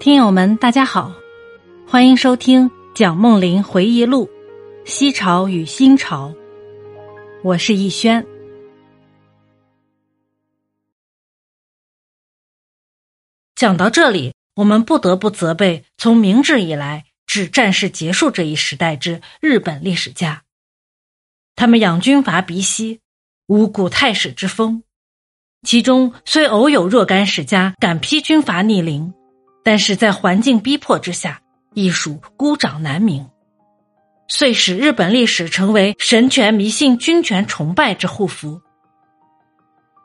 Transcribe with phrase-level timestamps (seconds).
[0.00, 1.12] 听友们，大家好，
[1.86, 4.26] 欢迎收听蒋梦麟回忆录
[4.90, 6.30] 《西朝与新朝》，
[7.44, 8.26] 我是逸轩。
[13.54, 20.44] 讲到这里，我们不得不责备从明治以来至战事结束这一时代之日本历史家，
[21.54, 23.00] 他们养军阀鼻息，
[23.48, 24.82] 无古太史之风，
[25.62, 29.12] 其中虽偶有若干史家敢批军阀逆鳞。
[29.62, 31.40] 但是在环境逼迫之下，
[31.74, 33.28] 艺术孤掌难鸣，
[34.28, 38.60] 遂使日本历史成为神权迷信、君权崇拜之护符。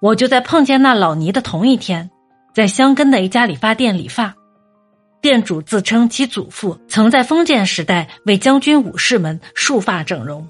[0.00, 2.10] 我就在碰见那老尼的同一天，
[2.54, 4.34] 在香根的一家理发店理发，
[5.20, 10.48] 店主自称其祖父曾在封建时代为将军武士们束发整容，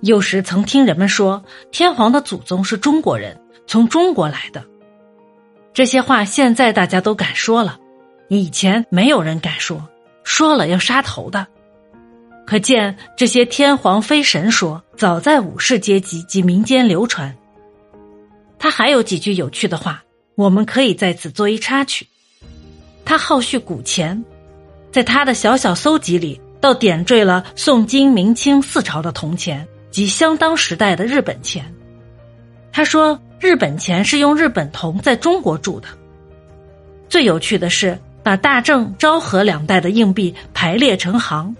[0.00, 4.64] 有时曾听人们说天皇的祖宗是中国人，从中国来的。
[5.72, 7.78] 这些话现在大家都敢说了。
[8.38, 9.86] 以前没有人敢说，
[10.24, 11.46] 说了要杀头的。
[12.46, 17.36] 可见这些天皇飞神说，早在武士阶级及民间流传。
[18.58, 20.02] 他还有几句有趣的话，
[20.34, 22.06] 我们可以在此做一插曲。
[23.04, 24.24] 他好叙古钱，
[24.90, 31.64] 在他的小小搜集里，倒点缀了宋、金、明、清四朝的铜钱及相当时代的日本钱。
[32.72, 35.88] 他说，日本钱是用日本铜在中国铸的。
[37.10, 37.98] 最有趣的是。
[38.22, 41.54] 把大正、昭和两代的硬币排列成行，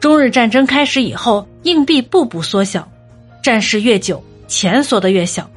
[0.00, 2.88] 中日战争开始以后，硬币步步缩小，
[3.42, 5.50] 战事越久，钱缩得越小，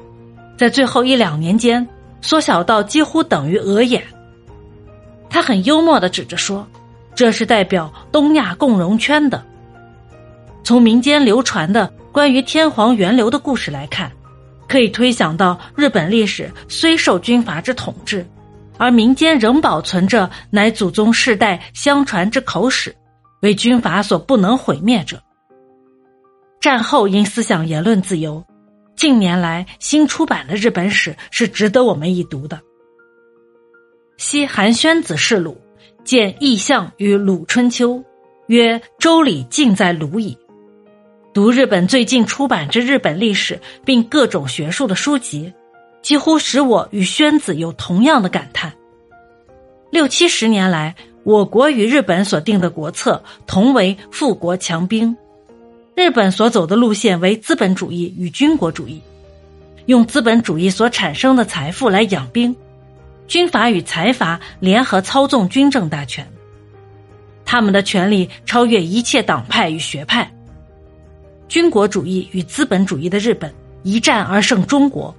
[0.56, 1.86] 在最后一两年间，
[2.20, 4.02] 缩小到几乎等于额眼。
[5.30, 6.66] 他很幽默的指着说
[7.14, 9.42] ：“这是代表东亚共荣圈的。”
[10.64, 14.10] 从民间流传的关于天皇源流的故事来看，
[14.66, 18.26] 可以推想到日本历史虽受军阀之统治。
[18.78, 22.94] 而民间仍保存着乃祖宗世代相传之口史，
[23.40, 25.20] 为军阀所不能毁灭者。
[26.60, 28.42] 战后因思想言论自由，
[28.96, 32.60] 近年来新出版的日本史是值得我们一读的。
[34.16, 35.60] 西韩宣子世鲁
[36.04, 38.02] 见异象于鲁春秋，
[38.46, 40.38] 曰：“周礼尽在鲁矣。”
[41.34, 45.52] 读日本最近出版之日本历史并各种学术的书籍。
[46.00, 48.72] 几乎使我与宣子有同样的感叹。
[49.90, 50.94] 六七十年来，
[51.24, 55.16] 我国与日本所定的国策同为富国强兵，
[55.94, 59.00] 日本所走的路线为资本主义与军国主义，
[59.86, 62.54] 用资本主义所产生的财富来养兵，
[63.26, 66.26] 军阀与财阀联合操纵军政大权，
[67.44, 70.30] 他们的权力超越一切党派与学派。
[71.48, 75.14] 军国主义与资本主义的日本一战而胜中国。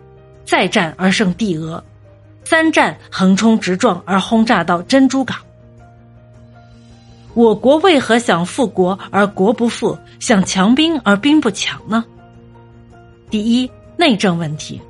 [0.46, 1.84] 再战而胜帝俄，
[2.50, 5.38] 三战横冲直撞而轰炸到珍珠港。
[7.36, 12.04] 我国为何想富国而国不富，想强兵而兵不强呢？
[13.30, 14.82] 第一，内政问题。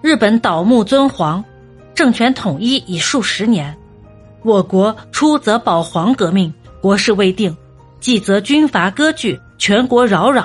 [0.00, 1.44] 日本倒幕尊皇，
[1.92, 3.76] 政权统一已数十年，
[4.44, 7.52] 我国出则保皇革命，国事未定；
[7.98, 10.44] 继则军阀割据，全国扰攘。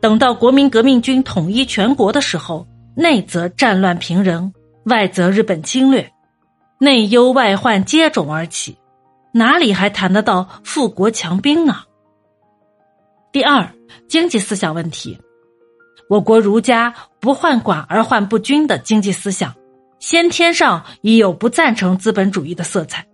[0.00, 2.64] 等到国民革命军统一全国的时候。
[2.96, 4.52] 内则战乱频仍，
[4.84, 6.12] 外则日本侵略，
[6.78, 8.76] 内忧外患接踵而起，
[9.32, 11.82] 哪里还谈得到富国强兵呢？
[13.32, 13.68] 第二，
[14.08, 15.18] 经济思想问题，
[16.08, 19.54] 我国儒家不患寡而患不均的经济思想，
[19.98, 23.06] 先天上已有不赞成资本主义的色彩。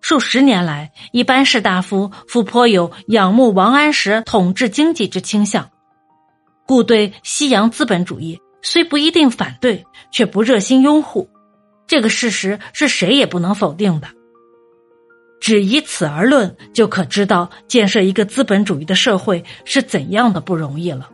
[0.00, 5.70] 数十年来，一般士大夫复颇有仰慕王安石统治经济之倾向，
[6.66, 8.40] 故对西洋资本主义。
[8.62, 11.28] 虽不一定反对，却不热心拥护，
[11.86, 14.08] 这个事实是谁也不能否定的。
[15.40, 21.08] 只以此而论，就可知道建设一个资本主义的社会是怎样的不容易了。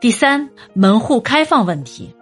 [0.00, 2.14] 第三，门户开放问题。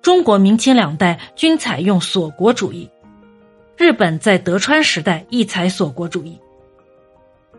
[0.00, 2.88] 中国明清两代均采用锁国主义，
[3.76, 6.38] 日本在德川时代亦采锁国主义。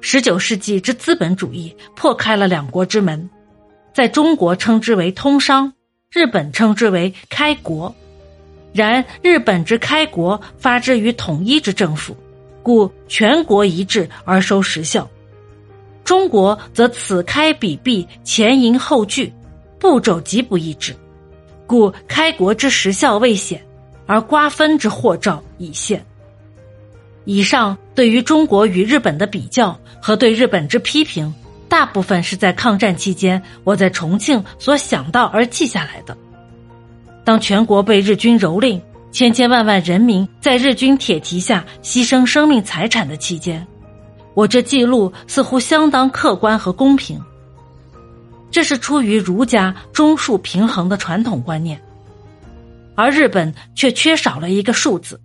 [0.01, 3.29] 十九世纪之资本主义破开了两国之门。
[3.95, 5.71] 在中国称之为通商，
[6.11, 7.95] 日本称之为开国。
[8.73, 12.13] 然日本之开国发之于统一之政府，
[12.61, 15.07] 故全国一致而收实效；
[16.03, 19.31] 中国则此开彼闭，前迎后拒，
[19.79, 20.93] 步骤极不一致，
[21.65, 23.65] 故开国之实效未显，
[24.05, 26.05] 而瓜分之祸兆已现。
[27.23, 31.33] 以上对于中国与日本的比较和对日本之批评。
[31.75, 36.17] 大部分是在抗战期间，我在重庆所想到而记下来的。
[37.25, 38.79] 当全国被日军蹂躏，
[39.11, 43.67] 千千万万人民在日军铁蹄下牺牲生命财产的期间，
[44.35, 47.21] 我这记录似乎相当客观和公平。
[48.49, 51.81] 这是出于儒家中数平衡的传统观念，
[52.95, 55.19] 而日本却缺少了一个数字。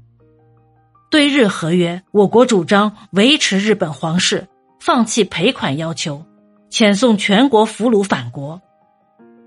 [1.12, 4.48] 对日合约，我国主张维持日本皇室，
[4.80, 6.24] 放弃赔款要求，
[6.70, 8.60] 遣送全国俘虏返国。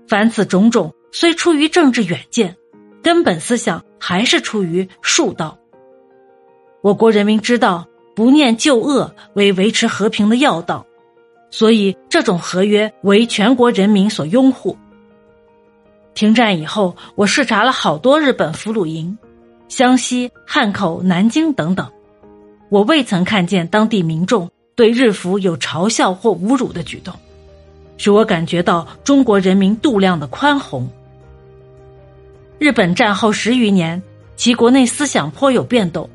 [0.06, 2.56] 凡此种种，虽出于政治远见。
[3.02, 5.58] 根本思想还是出于术道。
[6.80, 7.86] 我国人民知道
[8.16, 10.86] 不念旧恶为维持和平的要道，
[11.50, 14.78] 所以这种合约为全国人民所拥护。
[16.14, 19.18] 停战以后，我视察了好多日本俘虏营，
[19.68, 21.92] 湘西、汉口、南京等等，
[22.70, 27.14] 我未曾看见当地民众对日服有嘲笑或侮辱的举动，
[27.96, 30.88] 使我感觉到中国人民度量的宽宏。
[32.58, 34.02] 日本战后十余年，
[34.36, 36.08] 其国内思想颇有变动，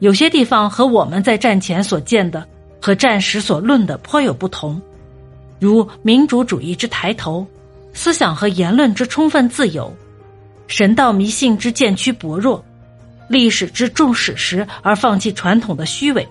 [0.00, 2.46] 有些地方和我们在战前所见的
[2.82, 4.80] 和战时所论的颇有不同，
[5.58, 7.46] 如民主主义之抬头，
[7.94, 9.90] 思想和言论之充分自由，
[10.66, 12.62] 神道迷信之渐趋薄弱，
[13.26, 16.28] 历史之重史实而放弃传统的虚伪，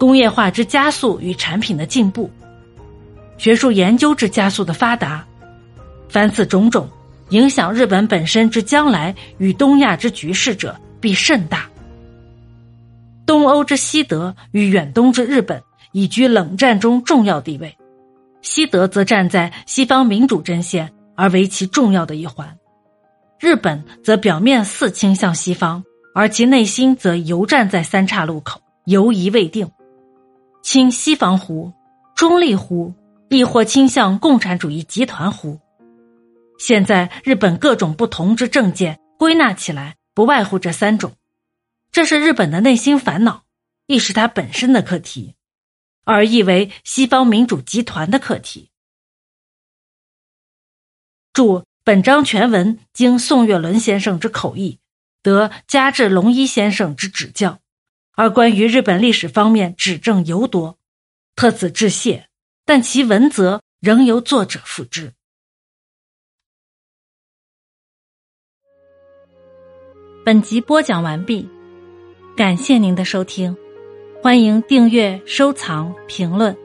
[0.00, 2.30] 工业化之加速与产品的进步，
[3.36, 5.22] 学术研究之加速的发达，
[6.08, 6.88] 凡此种种。
[7.28, 11.68] 影响日本本身之将来与东亚之局势者，必甚大。
[13.26, 15.62] 东欧之西德与远东之日本，
[15.92, 17.76] 已居冷战中重要地位。
[18.40, 22.48] 西德则站在西方民主阵线，而为其重要的一环；
[23.38, 29.70] 日本则表面似倾向西方，而其内心则犹站在三岔路口，犹疑未定。
[30.72, 31.72] 亲西方乎？
[32.14, 32.94] 中立乎？
[33.28, 35.58] 亦或倾向共产主义集团乎？
[36.60, 41.14] 现在日本各种不同之政见归纳起来，不外乎这三种，
[41.90, 43.42] 这是日本的内心烦恼，
[43.88, 45.34] 亦是它本身的课题，
[46.04, 48.70] 而亦为西方民主集团的课题。
[51.32, 54.78] 注：本章全文经宋岳伦先生之口译，
[55.20, 57.58] 得加治龙一先生之指教，
[58.14, 60.78] 而关于日本历史方面指证尤多，
[61.36, 62.28] 特此致谢。
[62.64, 65.12] 但其文则仍由作者复制。
[70.24, 71.48] 本集播讲完毕，
[72.36, 73.56] 感谢您的收听，
[74.22, 76.56] 欢迎订阅、收藏、评论。